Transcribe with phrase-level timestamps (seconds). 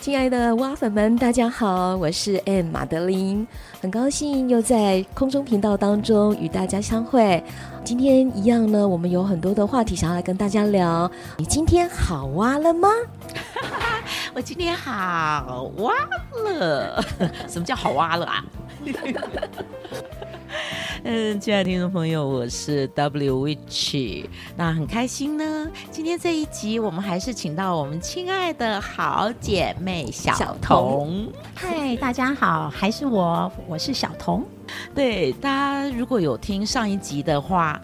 [0.00, 3.46] 亲爱的蛙粉们，大家好，我是 M 马德琳，
[3.82, 7.44] 很高兴又在空中频道当中与大家相会。
[7.84, 11.10] 今天一样呢，我们有很多的话题想要来跟大家聊。
[11.36, 12.88] 你今天好蛙了吗？
[14.32, 15.92] 我今天好蛙
[16.46, 17.04] 了。
[17.46, 18.42] 什么叫好蛙了啊？
[21.04, 24.24] 嗯，亲爱的听众朋友，我是 W Witch，
[24.56, 25.70] 那很开心呢。
[25.90, 31.30] 今天这一集，我们还是请到我们亲爱的好姐妹小童。
[31.54, 34.44] 嗨，大家好，还是我，我是小童。
[34.94, 37.80] 对，大家如果有听上一集的话。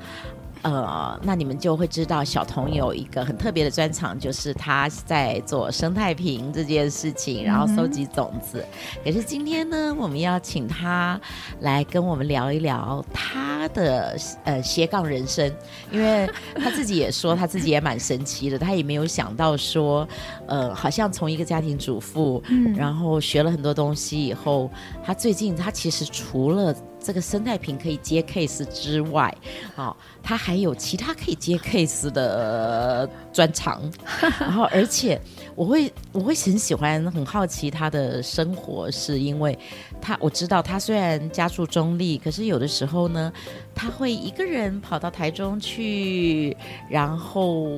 [0.66, 8.64] 呃，那你们就会知道小彤有一个很特别的专长，就是他在做生态瓶这件事情，然后收集种子。
[9.04, 11.20] 可是今天呢，我们要请他
[11.60, 15.48] 来跟我们聊一聊他的呃斜杠人生，
[15.92, 20.08] 因为他自己也说他自己也蛮神奇的，他也没有想到说，
[20.48, 22.42] 呃，好像从一个家庭主妇，
[22.74, 24.68] 然后学了很多东西以后，
[25.04, 29.32] 他最近他其实除了这个生态瓶可以接 case 之外，
[29.76, 33.80] 啊、哦，他还有其他可以接 case 的专长，
[34.40, 35.20] 然后而且
[35.54, 39.56] 我会我会很喜欢很好奇他的生活，是因为
[40.00, 43.32] 他我知道他虽然家住中立，可是有的时候呢，
[43.72, 46.56] 他会一个人跑到台中去，
[46.90, 47.70] 然后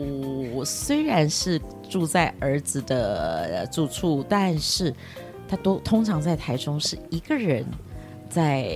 [0.64, 4.94] 虽然是住在儿子的住处，但是
[5.46, 7.62] 他都通常在台中是一个人。
[8.28, 8.68] 在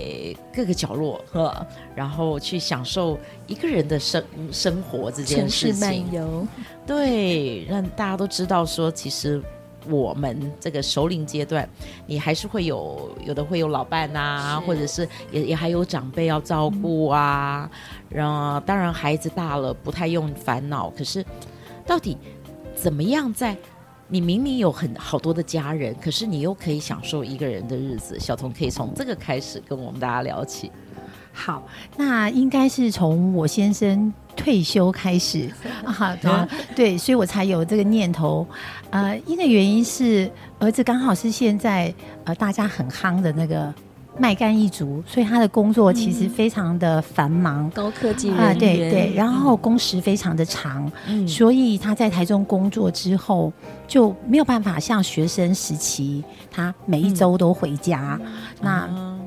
[0.52, 5.80] 各个角落，呵，然后去享受一个人的生生活这件事情。
[5.80, 6.46] 城市漫游，
[6.86, 9.42] 对，让大家都知道说，其实
[9.88, 11.68] 我们这个熟龄阶段，
[12.06, 17.70] 你还是会有有的会有老伴啊，或者是也也还有长辈要照顾啊。
[17.70, 20.88] 嗯、然后当然孩子大了，不太用烦恼。
[20.90, 21.24] 可是
[21.86, 22.16] 到底
[22.74, 23.56] 怎么样在？
[24.12, 28.20] 你明明有很好多的家人，可是你又可以享受一个人的日子。
[28.20, 30.70] 小童可以从这个开始跟我们大家聊起。
[31.32, 35.50] 好，那应该是从我先生退休开始
[35.82, 36.46] 啊，
[36.76, 38.46] 对，所以我才有这个念头。
[38.90, 41.90] 呃，一个原因是儿子刚好是现在
[42.24, 43.72] 呃大家很夯的那个。
[44.18, 53.52] 麦干一族，所以他的工作其实非常的繁忙，高科技啊，对对，然后工时非常的长，嗯，所以他在台中工作之后
[53.88, 58.20] 就没有办法像学生时期，他每一周都回家。
[58.22, 59.18] 嗯、那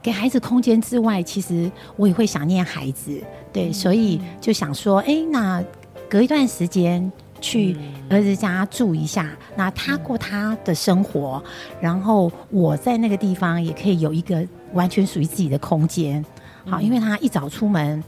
[0.00, 3.20] 给孩子空间之外，其实我也会想念孩子，
[3.52, 5.62] 对，所以就想说，哎，那
[6.08, 7.10] 隔一段时间。
[7.42, 7.76] 去
[8.08, 11.42] 儿子家住一下，那他过他的生活，
[11.78, 14.42] 然后我在那个地方也可以有一个
[14.72, 16.24] 完全属于自己的空间。
[16.64, 18.02] 好，因为他一早出门，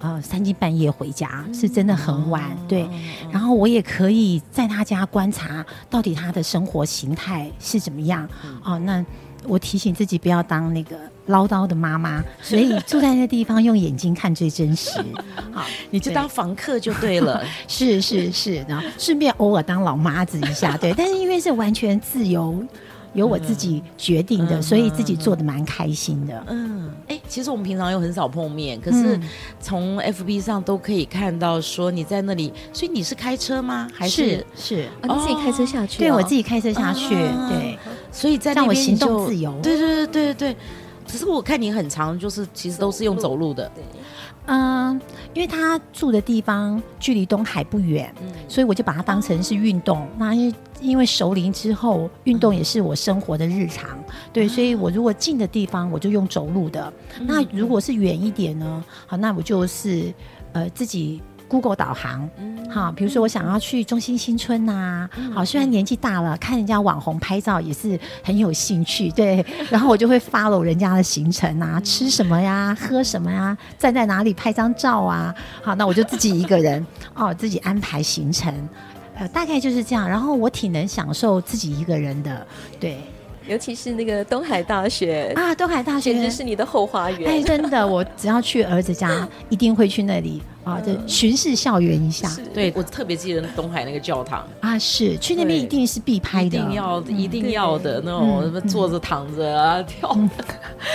[0.00, 2.86] 呃，三更半夜回家是真的很晚，对。
[3.30, 8.28] 然后我也可以在他家观察到底他的生活形态是怎么样。
[8.62, 9.02] 哦，那。
[9.44, 14.90] 我提醒自己不要当那个唠叨的妈妈， 所以住在那地方用眼睛看最真实。
[15.52, 17.44] 好，你就当房客就对了。
[17.68, 20.92] 是是是，然后顺便偶尔当老妈子一下，对。
[20.94, 22.64] 但是因为是完全自由。
[23.14, 26.44] 由我自己决定的，嗯、所以自己做的蛮开心的。
[26.48, 29.20] 嗯，哎、欸，其实我们平常又很少碰面，可是
[29.60, 32.52] 从 FB 上都可以看到说你在那里。
[32.72, 33.88] 所以你是开车吗？
[33.92, 36.00] 还是是，是、哦、你自己开车下去、哦？
[36.00, 37.14] 对，我自己开车下去。
[37.14, 37.78] 啊、对，
[38.10, 39.52] 所以在那边我行动自由。
[39.62, 40.56] 对对对对对。
[41.04, 43.70] 只是我看你很长，就是其实都是用走路的。
[43.74, 43.82] 对。
[44.46, 45.00] 嗯，
[45.34, 50.00] 因为他住的地方距离东海不远，嗯、所以我就把它当成是运动。
[50.00, 53.90] 哦、那因为因为熟龄之后，运动也是我生活的日常。
[53.90, 56.92] 嗯、对，所以我如果近的地方，我就用走路的。
[57.20, 58.84] 嗯、那如果是远一点呢？
[59.06, 60.12] 好，那我就是
[60.52, 61.20] 呃自己。
[61.52, 62.26] Google 导航，
[62.70, 78.50] 好，比如说我想要去中心新村呐，好，虽然年纪大了，看人家网红拍照也是很有兴趣，对， 然后我就会 follow 人家的行程啊，吃什么呀，喝什么呀，站在哪里拍张照啊，好，那我就自己一个人 哦，自己安排行程，
[79.14, 82.46] 呃，大概就是这样，然后我挺能享受自己一个人的，
[82.80, 82.98] 对。
[83.48, 86.12] 尤其是那个东海大学啊，东海大学。
[86.12, 87.28] 简直是你的后花园。
[87.28, 92.30] 哎，真的，我只要去儿子家，一定会去那里啊，就巡视校园一下。
[92.54, 94.48] 对，我特别记得东海那个教堂。
[94.60, 100.16] 啊，是去那边一定是必拍的，一定要一定要的那种，坐着躺着啊跳。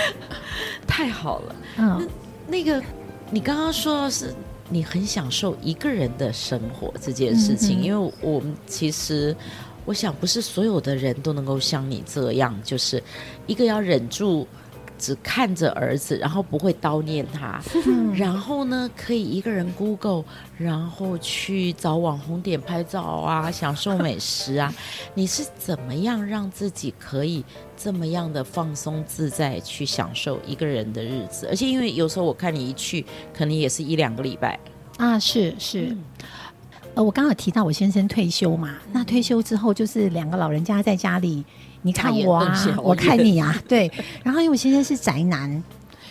[0.86, 1.56] 太好了。
[1.76, 2.08] 嗯，
[2.46, 2.82] 那那个
[3.30, 4.34] 你刚刚说的是
[4.68, 9.36] 你很享受一个人的生活这件事情，因为我们其实
[9.88, 13.02] 我想不是所有的人都能够像你这样，就是
[13.46, 14.46] 一个要忍住。
[15.00, 20.24] 只看着儿子，然后不会叨念他，嗯、 然后呢，可以一个人 Google，
[20.56, 24.74] 然后去找网红点拍照啊，享受美食啊。
[25.14, 27.44] 你是怎么样让自己可以
[27.76, 31.46] 这么样的放松自在，去享受一个人的日子？
[31.48, 34.58] 而且因为有时候我看你一去，可能也是一两个礼拜
[34.96, 35.16] 啊。
[35.16, 36.04] 是是，嗯、
[36.98, 41.44] 呃，我刚刚有提到我先生退休嘛，那退休之后就是两个老人家在家里。
[41.80, 43.88] 你看我啊， 我看你啊， 对。
[44.24, 45.62] 然后因为我先生是宅男，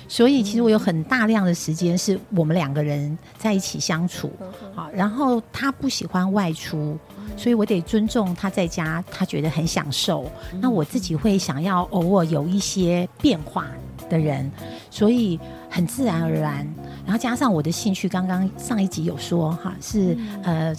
[0.07, 4.31] 所以其实我有很大量的时间是我们两个人在一起相处。
[4.73, 6.97] 好，然后他不喜欢外出，
[7.35, 10.31] 所以我得尊重他在家，他觉得很享受。
[10.61, 13.67] 那我自己会想要偶尔有一些变化
[14.09, 14.51] 的人，
[14.89, 15.39] 所以
[15.69, 16.67] 很自然而然。
[17.05, 20.75] 然后加上我的兴趣，刚刚上一集有说哈，是呃。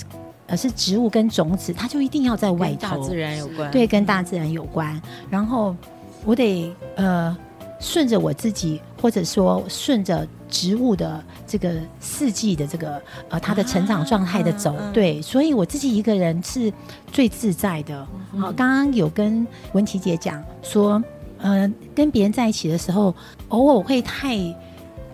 [0.51, 2.97] 呃是植物跟种子，它就一定要在外头。
[2.97, 3.71] 大自然有关。
[3.71, 4.99] 对，跟大自然有关。
[5.29, 5.77] 然后
[6.25, 7.37] 我得呃
[7.79, 12.99] 顺着我自己，或者说顺着植物的这个四季的这个
[13.29, 14.75] 呃它的成长状态的走。
[14.75, 16.73] 啊、对，所以我自己一个人是
[17.13, 18.07] 最自在的。
[18.33, 21.05] 嗯、好，刚刚有跟文琪姐讲说，
[21.39, 23.15] 嗯，跟别人在一起的时候，
[23.49, 24.39] 偶尔会太。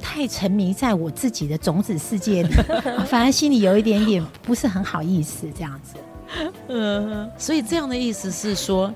[0.07, 2.51] 太沉迷在我自己的种子世界里，
[3.09, 5.95] 反而心里有一点点不是很好意思这样子。
[6.69, 8.93] 嗯，所以这样的意思是说，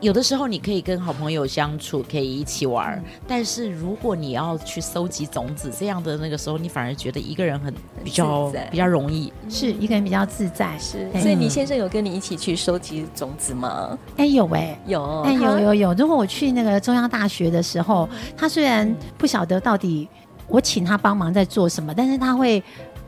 [0.00, 7.72] 有的时候你可以跟好朋友相处，可以一起玩，但是如果你要去收集种子这样的那个时候，你反而觉得一个人很
[8.02, 10.78] 比较比较容易，是一个人比较自在。
[10.78, 13.98] 是，所以你先生有跟你一起去收集种子吗？
[14.16, 15.94] 哎，有哎，有，哎，有有有。
[15.94, 20.08] 如果我去那个中央大学的时候，他虽然不晓得到底。
[20.52, 22.60] 我请他帮忙在做什么，但是他会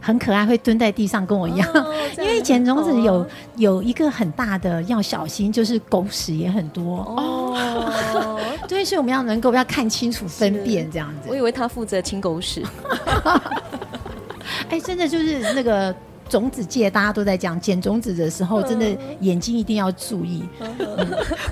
[0.03, 1.67] 很可爱，会蹲在地上跟我一样。
[1.73, 3.27] 哦、 因为捡种子有
[3.57, 8.41] 有一个很大的要小心，就是狗屎也很多哦。
[8.69, 11.29] 对，所以我们要能够要看清楚分辨这样子。
[11.29, 12.67] 我以为他负责清狗屎。
[14.69, 15.95] 哎，真的就是那个。
[16.33, 20.97] 种子界大家都在讲捡种子的时候，真的眼睛一定要注意，嗯嗯、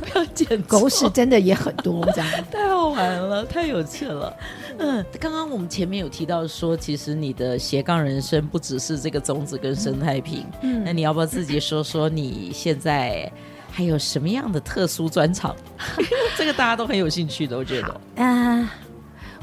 [0.00, 4.34] 不要捡狗屎，真的也很多，这样太好玩了，太有趣了。
[4.78, 13.30] 嗯，刚刚我们前面有提到说，其实你的斜杠人生不只是这个种子跟生态瓶，嗯，那你要不要自己说说你现在
[13.70, 15.54] 还有什么样的特殊专场？
[16.38, 17.88] 这个大家都很有兴趣的，我觉得。
[18.16, 18.70] 啊、呃，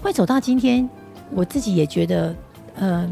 [0.02, 0.90] 会走到今天，
[1.30, 2.36] 我自己也觉得，
[2.78, 3.10] 嗯、呃。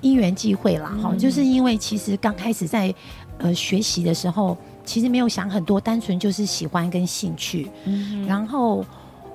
[0.00, 2.94] 因缘际会啦，哈、嗯，就是因为其实刚开始在
[3.38, 7.70] 呃学习的时候，其实没有想很多，单纯就是喜欢跟兴趣。
[7.84, 8.84] 嗯，然后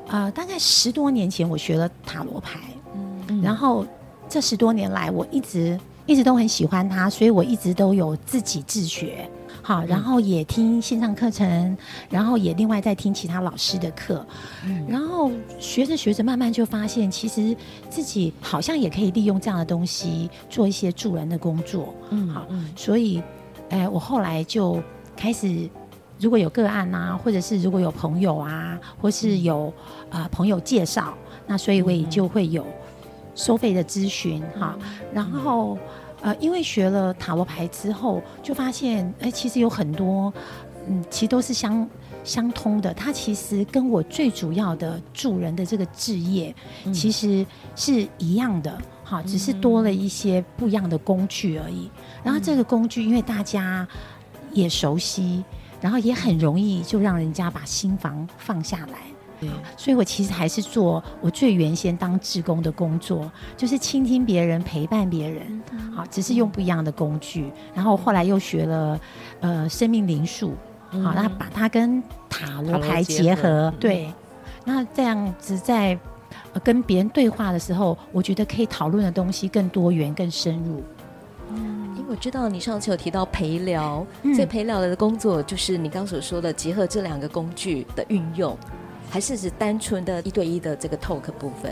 [0.07, 2.59] 呃，大概十多年前我学了塔罗牌，
[3.27, 3.85] 嗯，然后
[4.27, 9.29] 这十多年来我一直一直都很喜欢它，所以我一直都有自己自学。
[9.65, 11.77] 好，然后也听线上课程，
[12.09, 14.23] 然后也另外再听其他老师的课，
[14.65, 17.55] 嗯、然后学着学着，慢慢就发现，其实
[17.89, 21.95] 自己好像也可以利用这样的东西做一些助人的工作。
[22.09, 22.45] 嗯，好，
[22.75, 23.23] 所以，
[23.69, 24.83] 哎，我后来就
[25.15, 25.69] 开始，
[26.19, 29.73] 如果有个案啊，或者是如果有朋友啊，或是有
[30.09, 31.13] 啊、呃、朋友介绍，
[31.47, 32.65] 那所以我也就会有
[33.33, 34.43] 收费的咨询。
[34.59, 34.77] 哈，
[35.13, 35.77] 然后。
[36.23, 40.33] 呃，因为学了塔罗牌之后，就发现，哎，其实有很多，
[40.87, 41.85] 嗯，其实都是相
[42.23, 42.93] 相通的。
[42.93, 46.55] 它其实跟我最主要的助人的这个置业，
[46.93, 48.71] 其实是一样的，
[49.03, 51.89] 哈、嗯，只是多了一些不一样的工具而已。
[52.23, 53.85] 然后这个工具，因为大家
[54.53, 55.43] 也熟悉，
[55.81, 59.12] 然后也很容易就让人家把心房放下来。
[59.77, 65.61] 所以，我其实还是做我最原先当志工的工作，就是倾听别人，陪伴别人。
[65.95, 67.51] 好，只是用不一样的工具。
[67.73, 68.99] 然后后来又学了
[69.41, 70.53] 呃生命灵数，
[70.89, 73.73] 好，那把它跟塔罗牌结合。
[73.79, 74.11] 对，
[74.65, 75.97] 那这样子在
[76.63, 80.83] 跟别人对话的时候，我觉得可以讨论的东西更多元、更深入。
[81.49, 88.57] 嗯，因为我知道你上次有提到陪聊，所以陪聊的工作就是你刚所说的结合这两个工具的运用。
[89.13, 91.71] 还是指单纯的一对一的这个 talk 部分？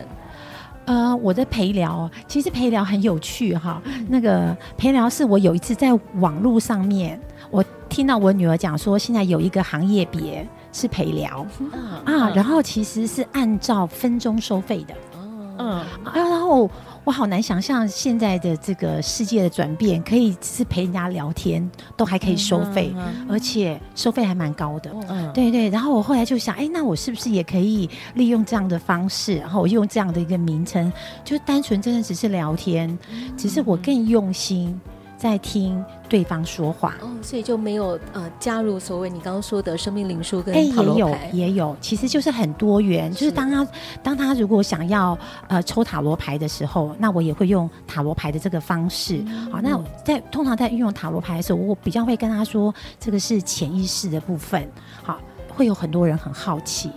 [0.86, 3.82] 呃，我的陪聊其实陪聊很有趣哈。
[4.08, 7.20] 那个陪聊是我有一次在网络上面，
[7.50, 11.72] 我听到我女儿讲说，现在有一个行业别是陪聊、嗯、
[12.06, 14.94] 啊，然后其实是按照分钟收费的。
[15.18, 16.70] 嗯啊，然后
[17.04, 21.68] 我好难想象现在的这个世界的转变，可以只是陪人家聊天
[21.98, 22.94] 都还可以收费，
[23.28, 24.92] 而且收费还蛮高的。
[25.10, 25.68] 嗯，对对。
[25.70, 30.92] 然后我后来就想，哎，那我是不是也可以利用这样的方式，然后我用这样的一个名称，
[31.26, 32.98] 就单纯真的只是聊天，
[33.36, 34.80] 只是我更用心。
[35.22, 43.14] 在听对方说话，哦，所以就没有呃加入所谓你刚刚说的生命灵数跟塔罗牌，也有也有，其实就是很多元。
[43.14, 43.68] 是就是当他
[44.02, 45.16] 当他如果想要
[45.48, 49.24] 呃抽塔罗牌的时候，那我也会用塔罗牌的这个方式。
[49.28, 54.68] 嗯、好，那在通常在运用塔罗牌的时候，我比较会跟他说，这个是潜意识的部分。
[55.04, 56.90] 好，会有很多人很好奇，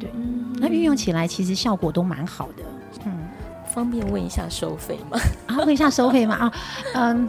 [0.00, 2.64] 对，嗯、那运用起来其实效果都蛮好的。
[3.04, 3.12] 嗯，
[3.64, 5.20] 方便问一下收费吗？
[5.46, 6.34] 啊，问一下收费吗？
[6.34, 6.52] 啊，
[6.94, 7.28] 嗯。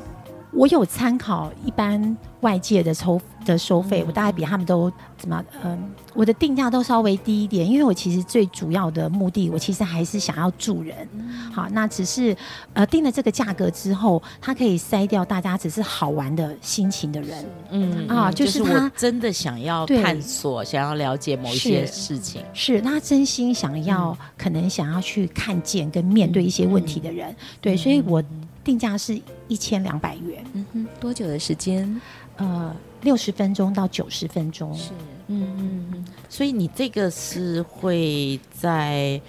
[0.53, 11.07] 我有参考一般外界的抽的收费，我大概比他们都怎么嗯，我的定价都稍微低一点，因为我其实最主要的目的，我其实还是想要住人。
[11.53, 12.36] 好，那只是
[12.74, 17.45] 呃定了这个价格之后，它可以筛掉大家只是好玩的心情的人。
[17.69, 27.36] 嗯啊，就是他真的想要探索、想要了解某一些事情，是他真心想要，可能想要去看见跟面对一些问题的人。
[27.60, 28.24] 对，所以我。
[28.63, 32.00] 定价是一千两百元，嗯哼，多久的时间？
[32.38, 34.91] 呃，六十分钟到九十分钟，是，
[35.27, 36.05] 嗯嗯嗯。
[36.29, 39.20] 所以你这个是会在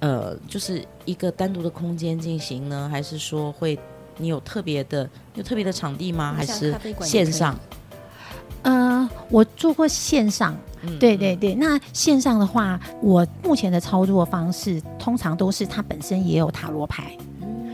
[0.00, 3.78] 呃，就是一个单独的空间进行呢，还是说会
[4.18, 6.34] 你有特别的有特别的场地吗？
[6.36, 7.58] 还是线上？
[8.62, 11.54] 呃，我做过线上，嗯、对对对。
[11.54, 17.16] 那线上的话，我目前的操作方式通常都是它本身也有塔罗牌。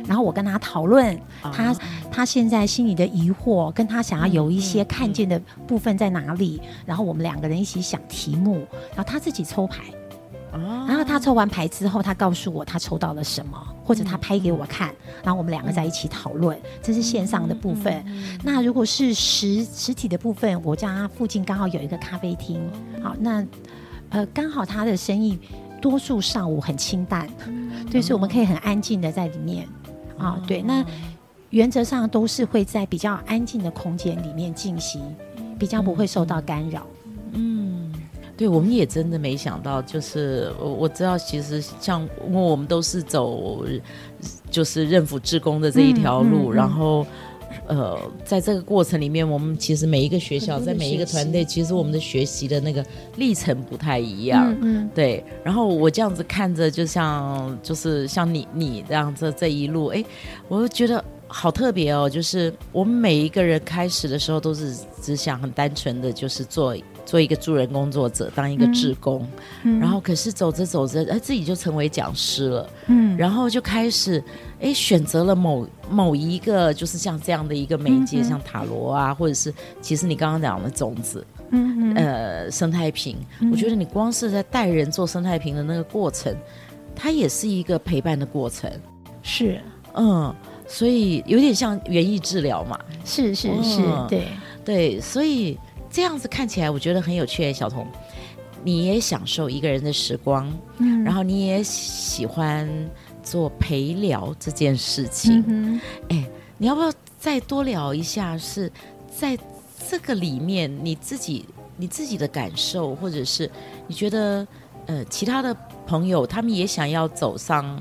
[0.07, 1.19] 然后我跟他讨论，
[1.53, 1.75] 他
[2.11, 6.61] 他现在心里的疑惑，跟他想要有一些看见的部分在哪里。
[6.85, 9.83] 然后我们两个人一起想题目，然后他自己抽牌，
[10.87, 16.59] 然后他抽完牌之后，他告诉我他抽到了什么，或者他拍给我看，然后我们两个在一起讨论。
[16.83, 18.05] 这是线上的部分。
[18.43, 22.61] 那如果是实实体的部分，我家附近刚好有一个咖啡厅，
[23.03, 23.45] 好，那
[24.11, 25.39] 呃刚好他的生意
[25.83, 27.29] 多数上午很清淡，
[27.91, 29.67] 对，所以我们可以很安静的在里面。
[30.19, 30.85] 啊，对，那
[31.51, 35.03] 原则上都是会在比较安静的空间里面进行，
[35.59, 36.87] 比较不会受到干扰。
[37.33, 37.93] 嗯，
[38.37, 43.65] 对，我们也真的没想到，就是我我知道，其实像因为我们都是走
[44.51, 47.07] 就是任辅职工的这一条路，然后。
[47.69, 52.85] 呃，在这个过程里面，我们其实每一个学校，在每一个团队，其实我们的学习的那个
[53.17, 54.53] 历程不太一样。
[54.61, 55.25] 嗯，嗯对。
[55.43, 60.05] 然后我这样子看着，就像就是像你你这样子这一路，哎，
[60.49, 62.09] 我就觉得好特别哦。
[62.09, 66.77] 就是我们每一个人开始的时候，都是只想很单纯的就是做
[67.07, 69.27] 做一个助人工作者，当一个志工。
[69.81, 72.69] 然后可是走着走着，哎，自己就成为讲师了。
[72.89, 73.17] 嗯。
[73.17, 74.23] 然后就开始。
[74.59, 86.35] 哎，选择了某某一个，就是像这样的一个媒介，嗯、像塔罗啊，或者是其实你刚刚讲的种子，嗯哼呃，生态瓶，嗯、我觉得你光是在带人做生态瓶的那个过程，
[86.95, 88.73] 它也是一个陪伴的过程，
[89.23, 89.61] 是，
[89.93, 90.35] 嗯，
[90.67, 94.27] 所以有点像园艺治疗嘛，是是是，嗯、对。
[94.65, 95.57] 对，所以
[95.97, 97.87] 这样子看起来，我觉得很有趣，小童，
[98.63, 102.69] 你也享受一个人的时光，嗯，然后你也喜欢。
[103.23, 106.25] 做陪聊这件事情，哎、
[106.59, 108.39] 你要不要再多聊一下？
[108.39, 108.71] 是
[109.11, 109.37] 在
[109.91, 111.45] 这个里面，你自己
[111.77, 113.51] 你自己的感受，或者是
[113.89, 114.47] 你觉得，
[114.87, 115.53] 呃，其他的
[115.89, 117.77] 朋友他们也想要走上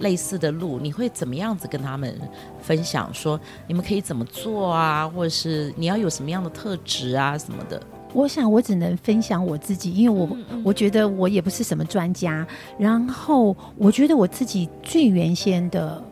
[0.00, 2.14] 类似的路，你会怎么样子跟他们
[2.60, 3.08] 分享？
[3.14, 5.08] 说你们可以怎么做啊？
[5.08, 7.80] 或者是你要有什么样的特质啊什么的？
[8.12, 12.44] 我想，我只能分享我自己，因为我我觉得我也不是什么专家。
[12.76, 16.02] 然后，我觉得我自己最原先的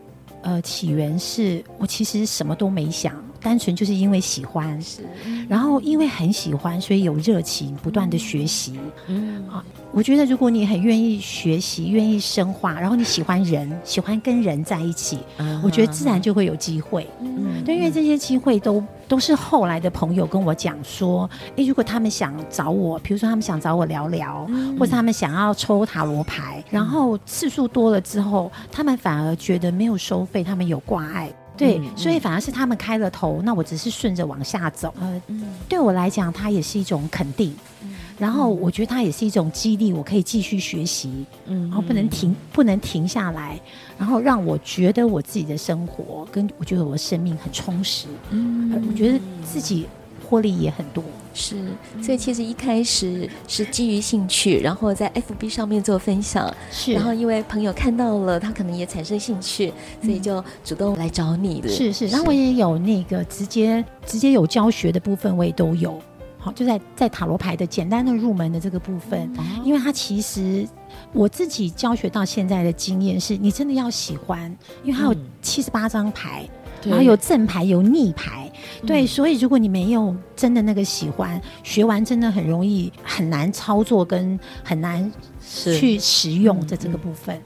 [0.41, 3.13] 呃起源是我其实什么都没想。
[3.41, 5.01] 单纯就是因为喜欢，是，
[5.47, 8.79] 然后因为很喜欢，所以有热情，不断的学习。
[9.07, 17.07] 嗯，啊，我觉得如果你很愿意学习，愿意深化，然后你喜欢人，喜欢跟人在一起，嗯，我觉得自然就会有机会。
[17.21, 31.31] 嗯，对，因为这些机会都都是后来的朋友跟我讲说，哎，如果他们想找我，比如说他们想找我聊聊，嗯，或者他们想要抽塔罗牌，然后次数多了之后，他们反而觉得没有收费，他们有挂碍。
[31.59, 34.93] 对，所以反而是他们开了头，那我只是顺着往下走。
[35.01, 35.21] 嗯，
[35.67, 37.53] 对我来讲，它也是一种肯定。
[37.83, 41.25] 嗯、然后我觉得它也是一种激励，我可以继续学习。
[41.47, 43.59] 嗯，然后不能停，不能停下来，
[43.97, 48.07] 然后让我觉得我自己的生活跟我觉得我的生命很充实。
[48.29, 49.85] 嗯、呃，我觉得自己
[50.27, 51.03] 获利也很多。
[51.33, 51.55] 是，
[52.01, 59.71] 所以其实一开始是基于兴趣，然后在 FB 上面做分享，是，然后因为朋友看到了，他可能也产生兴趣，
[60.01, 61.69] 所以就主动来找你的。
[61.69, 65.99] 是是，然后我也有那个直接直接有教学的部分，我也都有。
[66.41, 70.65] 好，就在在塔罗牌的简单的入门的这个部分，嗯、因为它其实
[71.11, 74.49] 我自己教学到现在的经验是，你真的要喜欢，
[74.81, 78.51] 因为它有七十八张牌，嗯、然后有正牌有逆牌，
[78.85, 87.39] 对，所以如果你没有真的那个喜欢，学完真的很容易很难操作跟很难去使用的这个部分。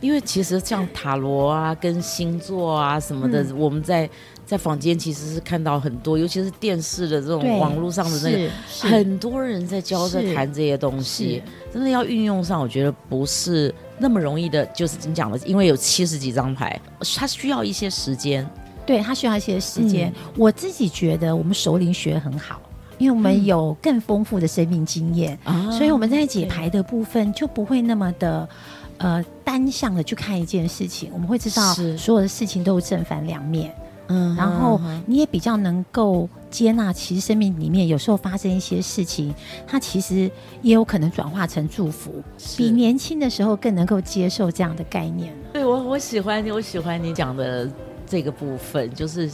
[0.00, 4.08] 因为其实像塔罗啊、跟星座啊什么的，嗯、我们在。
[4.50, 11.40] 在房间其实是看到很多，尤其是电视的这种网络上的那个，很多人在教在谈这些东西，
[11.72, 14.66] 真的要运用上，我觉得不是那么容易的。
[14.74, 16.80] 就是你讲的，因为有七十几张牌，
[17.14, 18.44] 它需要一些时间。
[18.90, 20.10] 对，他需要一些时间。
[20.10, 22.60] 嗯、我自己觉得我们熟龄学很好，
[22.98, 28.48] 因为我们有更丰富的生命经验，嗯、所以我们在解牌的部分就不会那么的
[28.98, 33.72] 呃单向的去看一件事情，我们会知道所有的事情都有正反两面。
[34.08, 39.32] 嗯，然后你也比较能够接纳，其实生命里面有时候发生一些事情，
[39.68, 40.28] 它其实
[40.62, 42.20] 也有可能转化成祝福，
[42.56, 45.32] 比年轻的时候更能够接受这样的概念。
[45.52, 47.70] 对，我我喜欢你，我喜欢你讲的
[48.10, 49.30] 这个部分，就是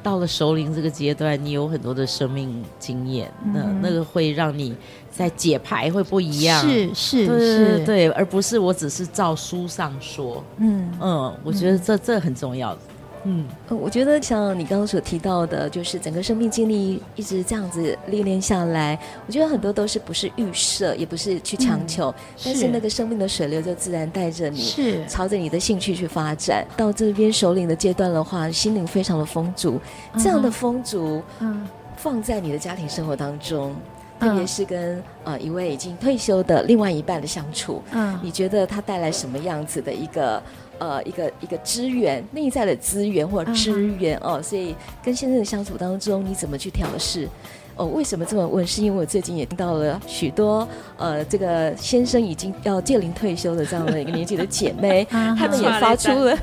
[0.00, 4.74] 到了熟龄这个阶段，你有很多的生命经验，那那个会让你
[5.10, 10.88] 在解牌会不一样，是是对是，对，而不是我只是照书上说，嗯。
[11.00, 12.78] 嗯，我觉得这这很重要。
[13.24, 22.12] 嗯，我觉得像你刚刚所提到的，就是整个生命经历一直这样子历练下来，我觉得很多都是不是预设，也不是去强求，
[22.44, 25.06] 但是那个生命的水流就自然带着你，是。
[25.06, 26.66] 朝着你的兴趣去发展。
[26.76, 29.80] 到这边首领的阶段的话，心灵非常的丰足，
[30.18, 31.64] 这样的丰足，嗯，
[31.96, 33.72] 放在你的家庭生活当中，
[34.18, 40.42] 嗯、特别是跟呃一位已经退休的另外一半的相处，嗯，你觉得他带来什么样子的一个？
[40.78, 44.38] 呃，一个一个资源，内在的资源或者支援、uh huh.
[44.38, 47.28] 哦，所以跟先生的相处当中，你怎么去调试？
[47.76, 48.66] 哦，为什么这么问？
[48.66, 56.36] 是因为我最近也听到了许多呃，这个先生已经要届龄退休的这样的一个年纪的姐妹， 她们也发出了，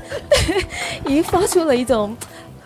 [1.06, 2.16] 已经发出了一种。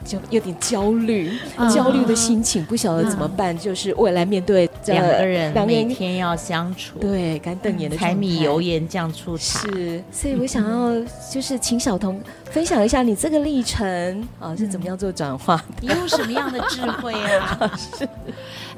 [0.05, 1.33] 就有点焦虑，
[1.75, 3.57] 焦虑的心情，不晓得怎么办。
[3.59, 9.61] 就是未来面对两个人，每天要相处，对，干瞪眼的柴米油盐酱醋茶。
[9.61, 10.93] 是，所以我想要
[11.33, 15.63] 就是请小童分享一下你这个历程啊，是怎么样做转化？
[15.81, 17.73] 你用什么样的智慧啊？
[17.99, 18.09] 是，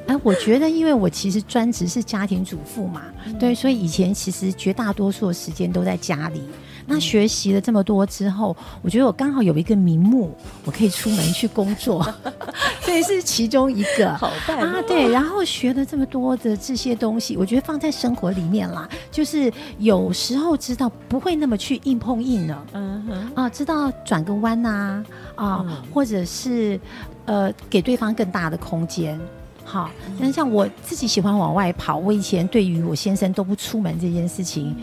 [0.07, 3.03] 哎，我觉得，因为我其实专职是家庭主妇嘛，
[3.41, 6.43] 对，所以以前其实绝大多数的时间都在家里。
[6.87, 12.07] 那学习了这么多之后，我觉得我刚好有一个名目，我可以出门去工作，
[12.83, 14.15] 这也是其中一个。
[14.17, 15.11] 好办啊，对。
[15.11, 26.79] 然后学了这么多的这些东西，我觉得放在生活里面啦，就是有时候知道不会那么去硬碰硬了，嗯哼，啊，知道转个弯呐，啊，啊嗯、或者是
[27.25, 29.21] 呃给对方更大的空间。
[29.65, 34.77] 好，但像我自己喜欢往外跑，我以前对于我先生都不出门这件事情。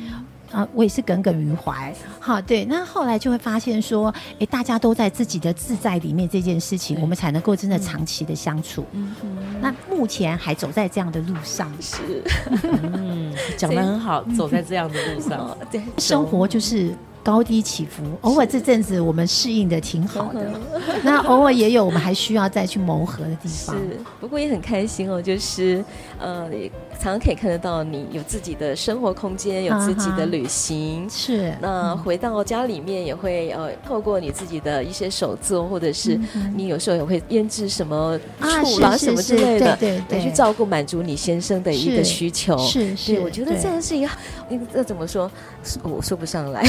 [0.54, 1.94] 啊，我也是耿耿于怀。
[2.20, 8.86] 好，对，那后来就会发现说，哎，大家都在自己的自在里面，这件事情，我们才能够真的长期的相处。
[8.92, 9.13] 嗯，
[9.60, 12.24] 那目前还走在这样的路上，是，
[12.84, 16.96] 嗯，讲的很好，走在这样的路上，对，生活就是。
[17.24, 20.52] 高低起伏，偶尔这阵子我们适应的挺好的，
[21.04, 23.76] 那偶尔也有我们还需要再去磨合的地方。
[23.76, 25.84] 是，不过也很开心哦，就是
[26.20, 26.50] 呃，
[27.00, 31.10] 常常可以看得到你有自己的生活空间，有自己的旅行。
[31.10, 36.20] 是，那回到家里面也会呃，透过你自己的一些手作，或者是
[36.56, 42.58] 你有时候也会腌制什么醋啦什么之类的，对对对，去照顾满足你先生的一个需求。
[42.58, 44.10] 是是，我觉得这样是一个，
[44.50, 45.32] 那那怎么说？
[45.84, 46.62] 我说不上来。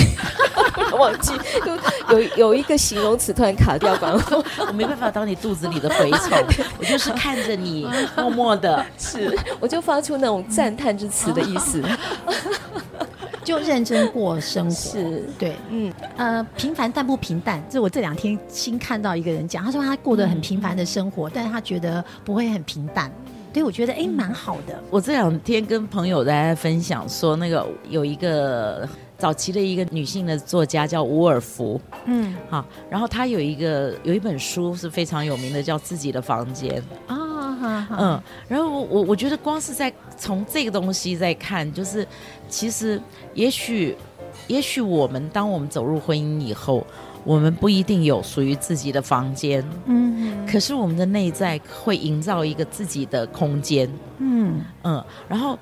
[0.98, 1.32] 忘记，
[1.64, 6.38] 就有有一个形容词突然卡掉，管我， 我没办法当你肚子里的蛔虫，
[6.78, 11.82] 我就是看着你，默默的，是，我就发出那种赞叹之词的意思，
[13.42, 15.24] 就认真过生活，是。
[15.38, 23.10] 对，嗯，呃，平凡但不平淡，这我这两天新看到一个人讲，他说他过得很平凡的生活，嗯、但是他觉得不会很平淡，
[23.52, 24.80] 对，我觉得哎，蛮好的。
[24.90, 28.88] 我这两天跟朋友在分享说，那个有一个。
[29.24, 36.70] 早期的一个女性的作家叫伍尔芙，嗯，好，然后她有一个有一本书是非常有名的，叫《自己的房间》
[37.10, 37.16] 啊，
[37.90, 42.06] 哦、嗯，然后我我我觉得光是在从这个东西在看，就是
[42.50, 43.00] 其实
[43.32, 43.96] 也许
[44.46, 46.86] 也许我们当我们走入婚姻以后，
[47.24, 54.60] 我们不一定有属于自己的房间，嗯，可是我们的内在会营造一个自己的空间，嗯。
[54.82, 55.58] 嗯，然后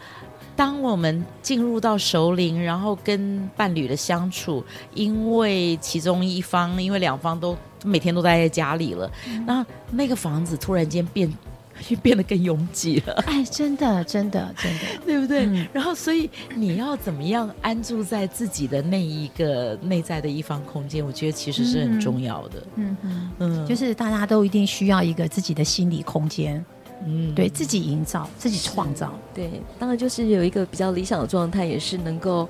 [0.56, 4.62] 当我们进入到熟龄，然后跟伴侣的相处，
[4.94, 9.10] 因为其中一方，因为两方都每天都待在家里了，
[9.46, 11.32] 那那个房子突然间变。
[11.82, 15.44] 就变得更拥挤了， 哎，真的，真的，真的， 对不对？
[15.46, 21.04] 嗯、然后，所以你要怎么样安住在自己的那一个内在的一方空间？
[21.04, 22.62] 我觉得其实是很重要的。
[22.76, 26.64] 嗯嗯嗯，就是大家都一定需要一个自己的心理空间，
[27.06, 29.12] 嗯，对自己营造、自己创造。
[29.34, 32.48] 对，当然就是有一个比较理想的状态，也是能够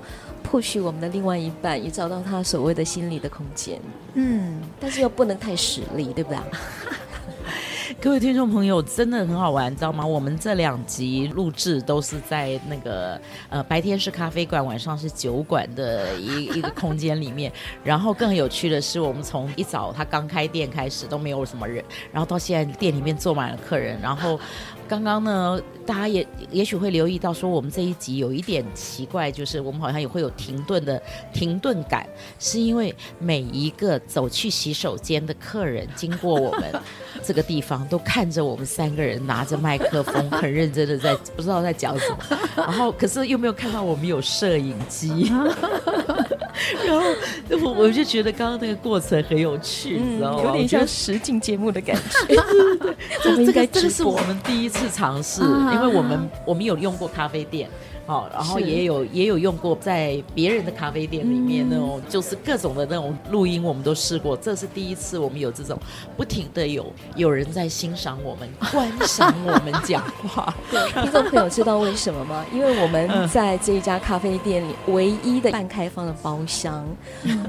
[0.49, 3.79] push 我们的另外一半，也找到他所谓的心理的空间。
[4.15, 6.37] 嗯，但是又不能太实力，对不对？
[7.99, 10.05] 各位听众朋友，真的很好玩，你知道吗？
[10.05, 13.19] 我们这两集录制都是在那个
[13.49, 17.51] 呃白天是咖啡馆，晚上是酒馆的一一个空间里面。
[17.83, 24.39] 然后更有趣的是，我们从一早他刚开店开始都没有什么人，然后到现在店里面坐满了客人，然后。
[24.93, 31.01] 刚刚呢，大家也也许会留意到，说我们这一集有一点奇怪，就是我们好像也会有停顿的
[31.33, 36.71] 停顿感，是因为每一个走去洗手间的客人经过我们
[37.25, 42.17] 这个地方，都看着我们三个人拿着麦克风，很认真的在不知道在讲什么，
[42.55, 45.31] 然后可是又没有看到我们有摄影机。
[46.85, 47.07] 然后
[47.61, 50.43] 我我就觉得刚刚那个过程很有趣，你知道吗？
[50.45, 52.01] 有点像实境节目的感觉。
[52.27, 57.69] 对对对， 这个这个这个是我们第一次尝试，因为我们我们有用过咖啡店。
[58.05, 64.35] 好，然后也有也有用过在别人的咖啡店里面那种，就是各种的那种录音，我们都试过。
[64.35, 65.79] 这是第一次，我们有这种
[66.17, 66.85] 不停的有
[67.15, 70.53] 有人在欣赏我们、观赏我们讲话。
[70.69, 72.45] 对，听众朋友知道为什么吗？
[72.53, 76.85] 因为我们在这一家咖啡店里唯一的半开放的包厢，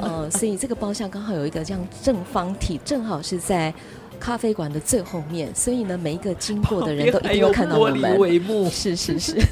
[0.00, 3.74] 呃，所以这个包厢刚好有一个这样正方体，正好是在
[4.20, 8.70] 咖啡馆的最后面，所以呢，每一个经过的人都一定会看到我们。
[8.70, 9.36] 是是是。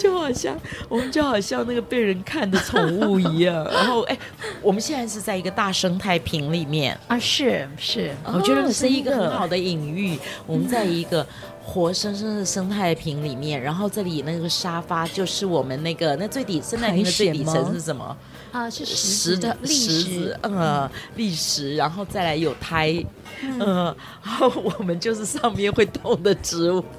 [0.00, 0.58] 就好像
[0.88, 4.18] 我们就好像那个被人看的宠物一样，然后哎，
[4.62, 10.18] 我们现在是在一个大生态瓶里面啊，是是，我觉得是一个很好的隐喻。
[10.46, 11.26] 我们在一个
[11.62, 18.16] 活生生的生态瓶里面，然后这里那个沙发就是我们那个那最底生态瓶的最底层是什么
[18.50, 18.70] 啊？
[18.70, 23.04] 是石的石子，呃，砾石，然后再来有苔，
[23.42, 26.82] 嗯，然后我们就是上面会动的植物。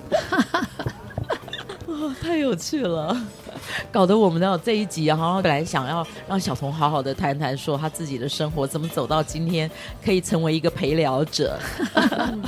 [2.02, 3.16] 哦，太有趣了，
[3.92, 9.70] 搞得我们呢这一集，然后本来想要让小童好好的谈谈，说他自己的生活怎么走到今天，
[10.04, 11.60] 可以成为一个陪聊者。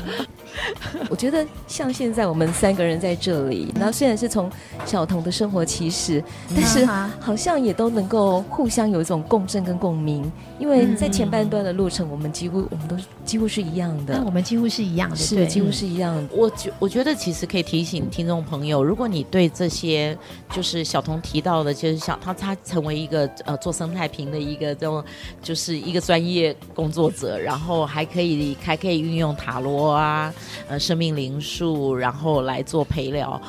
[1.10, 4.52] 我觉得像现在我们三个人在这里，然后虽然是从
[4.86, 6.23] 小童的生活起始，
[6.56, 6.86] 但是
[7.19, 12.95] 好像也都能够互相有一种共振跟共鸣，因为在前半段的路程，我们几乎我们都
[13.26, 16.23] 几乎是一样的，我们几乎是一样的，是几乎是一样的。
[16.32, 20.15] 我觉我觉得其实可以提醒听众朋友，如果你对这些
[20.54, 25.04] 就是小彤提到的，就是像他他成为一个呃做生态瓶的一个这种
[25.42, 30.34] 就是一个专业工作者，然后还可以还可以运用塔罗啊。
[30.68, 33.39] 呃，生命灵数，然后来做陪聊。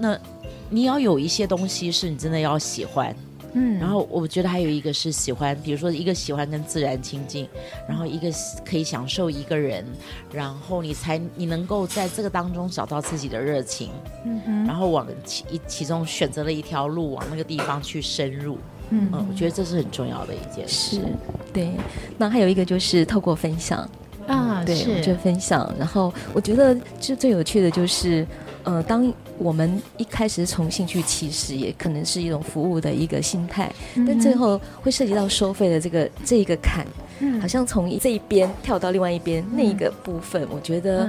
[0.00, 0.18] 那
[0.70, 3.14] 你要有一些东西是你真的要喜欢，
[3.56, 3.78] 嗯。
[3.80, 7.48] 然后我觉得还有一个是喜欢，比如说一个喜欢跟自然亲近，
[7.88, 8.28] 然后一个
[8.64, 9.84] 可以享受一个人，
[10.32, 13.90] 然后你才你能够在这个当中找到自己的热情，
[14.24, 14.66] 嗯哼。
[14.66, 18.58] 然后往其一其中选择了一条路，往那个地方去深入，
[18.90, 19.26] 嗯，嗯。
[19.28, 20.96] 我觉得这是很重要的一件事。
[20.96, 21.02] 是，
[21.52, 21.72] 对。
[22.18, 23.88] 那还有一个就是透过分享。
[24.26, 25.72] 啊，对，我就分享。
[25.78, 28.26] 然后我觉得，就最有趣的就是，
[28.66, 36.84] 呃，当我们一开始从兴趣起始，也可能是一种服务的一个心态，嗯、但最后会涉及到收费的这个这一个坎，
[37.20, 41.08] 嗯、好像从这一边跳到另外一边、嗯、那一个部分，我觉得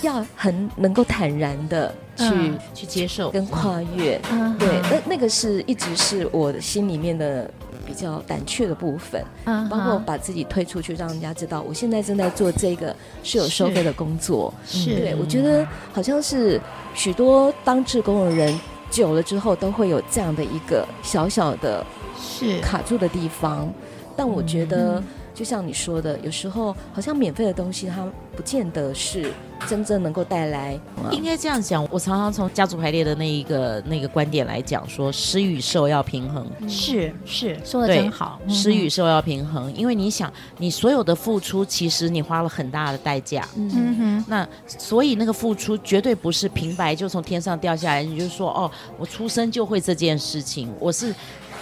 [0.00, 4.18] 要很能够坦然的去、嗯、去接受跟跨越。
[4.32, 7.50] 嗯、对，那那个是一直是我的心里面的。
[7.98, 14.54] 比较胆怯的部分，嗯包括把自己推出去，让人家知道我现在正在做这个是有收费的工作。
[14.64, 16.60] 是，对，我觉得好像是
[16.94, 18.56] 许多当志工的人
[18.88, 21.84] 久了之后，都会有这样的一个小小的
[22.16, 23.68] 是卡住的地方。
[24.16, 25.02] 但我觉得，
[25.34, 28.06] 就像你说的，有时候好像免费的东西，它
[28.36, 29.32] 不见得是。
[29.66, 30.78] 真正能够带来，
[31.10, 31.86] 应该这样讲。
[31.90, 36.46] 我常常从家族排列的那一个那个观点来讲，说施与受要平衡。
[36.68, 38.40] 是是，说的真好。
[38.48, 43.46] 施与受要平衡，因为你想，你所有的付出，其实你花了很大的代价。
[43.56, 44.24] 嗯哼。
[44.28, 48.02] 那所以那个付出绝对不是平白就从天上掉下来。
[48.02, 51.14] 你就说哦，我出生就会这件事情，我是。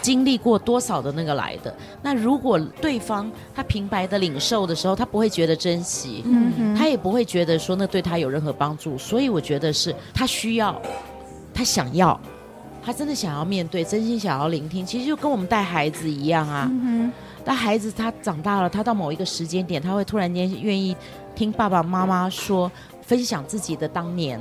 [0.03, 1.75] 经历过多少的那个来的。
[2.03, 8.97] 那如果对方他平白的领受的时候，他不会觉得珍惜，嗯，他也不会觉得说那对他有任何帮助。
[8.99, 10.81] 所以我觉得是他需要，
[11.53, 12.19] 他想要，
[12.85, 14.85] 他真的想要面对，真心想要聆听。
[14.85, 16.69] 其实就跟我们带孩子一样啊。
[16.71, 17.13] 嗯
[17.49, 20.97] 但孩子他长大了，他到某一个时间点，他会突然间愿意
[21.37, 22.69] 听爸爸妈妈说，
[23.03, 24.41] 分享自己的当年。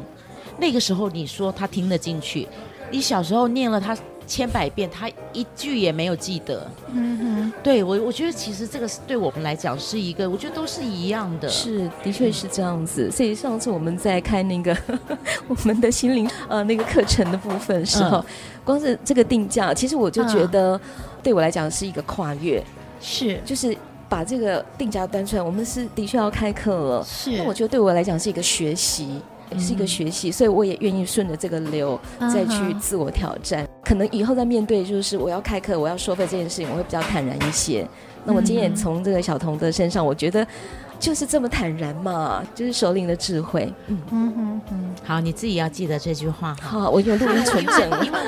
[0.57, 2.47] 那个时候你说他听得进去，
[2.89, 3.95] 你小时候念了他
[4.27, 6.67] 千百遍，他一句也没有记得。
[6.91, 11.47] 嗯哼，对我我觉得其实这个是对我们来讲是一个，我觉得都是一样的。
[11.49, 13.09] 是，的确是这样子。
[13.11, 14.75] 所以上次我们在开那个
[15.47, 18.25] 我们的心灵呃那个课程的部分时候，嗯、
[18.63, 20.79] 光是这个定价，其实我就觉得
[21.21, 22.63] 对我来讲是一个跨越。
[23.01, 23.75] 是，就是
[24.07, 27.03] 把这个定价端出来，我们是的确要开课了。
[27.03, 31.99] 是，那我觉得对我来讲是一个学习，也是一个学习，嗯、所以我也愿意顺着这个流
[32.31, 33.63] 再去自我挑战。
[33.63, 37.87] 嗯、可能以后在面对就是我要开课，我要收费这件事情，我会比较坦然一些。
[38.25, 40.45] 那我今天也从这个小童的身上，我觉得。
[41.05, 43.71] 就是这么坦然嘛，就是首领的智慧。
[43.85, 46.55] 嗯嗯嗯嗯，好，你自己要记得这句话。
[46.59, 48.19] 好，我有录音存证， 因为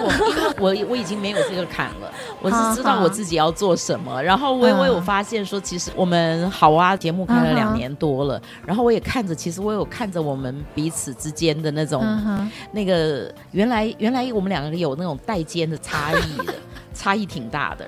[0.59, 4.21] 我因为我我已经没有这个坎了， 我是知道我自己要做什么。
[4.21, 12.05] 然后我也我有发现说，其实我们好啊节目开了两年多了，然后我也看着，其实我有看着我们彼此之间的那种
[12.71, 16.53] 那个原来原来我们两个有那种代间的差异的。
[16.97, 17.88] 差异挺大的，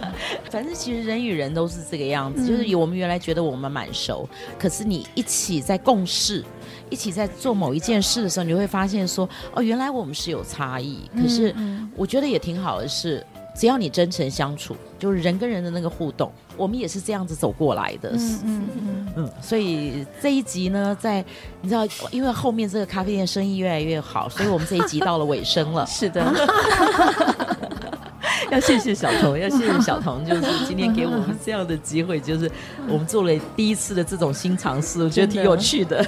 [0.50, 6.44] 反正其实人与人都是这个样子，嗯、就是我们原来觉得我们蛮熟，可是你一起在共事，
[6.90, 11.00] 一起在做某一件事的时候，你会发现说，哦，原来我们是有差异。
[11.16, 11.54] 可是
[11.96, 13.24] 我觉得也挺好的是，
[13.56, 18.10] 只要你真诚相处，就是人跟人的那个互动，我们也是这样子走过来的。
[18.10, 21.24] 嗯嗯嗯嗯，所以这一集呢，在
[21.62, 25.86] 你知道，因为后面这个咖啡店生意越来越好，所以我们这一集到了尾声了。
[25.88, 26.22] 是的。
[28.50, 32.50] 要谢谢小童，要谢谢小童，就是今天给我们这样的机会，就是
[32.88, 36.04] 我们做了第一次的这种新尝试，我觉得挺有趣的，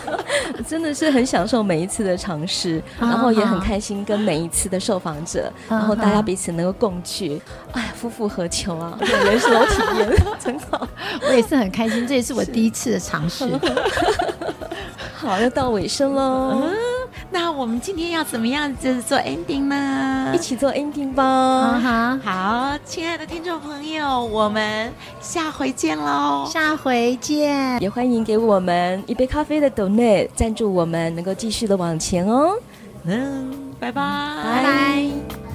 [0.66, 7.40] 真的是很享受每一次的尝试，然后也很开心跟每一次的受访者，然后大家彼此能够共聚，
[7.72, 8.98] 哎，夫复何求啊！
[9.00, 10.86] 人生体验真好，
[11.22, 13.48] 我也是很开心，这也是我第一次的尝试。
[15.14, 16.68] 好，要到尾声喽。
[17.30, 20.15] 那我们今天要怎么样就是做 ending 呢？
[20.34, 21.78] 一起做 ending 吧。
[21.78, 22.20] Uh huh.
[22.22, 26.48] 好，亲爱的听众朋友，我们下回见喽！
[26.50, 32.56] 下回见，也欢迎给我们一杯咖啡的 donate 赞助我们，能够继续的往前哦。
[33.04, 34.02] 嗯，拜拜，
[34.44, 35.45] 拜拜。